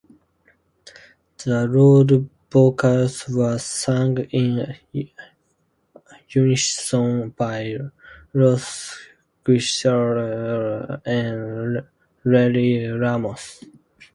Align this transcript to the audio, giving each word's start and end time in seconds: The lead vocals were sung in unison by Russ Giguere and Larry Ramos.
The 1.45 1.67
lead 1.67 2.27
vocals 2.49 3.29
were 3.29 3.59
sung 3.59 4.17
in 4.31 4.75
unison 6.27 7.29
by 7.37 7.77
Russ 8.33 8.97
Giguere 9.45 11.01
and 11.05 11.85
Larry 12.23 12.87
Ramos. 12.87 13.63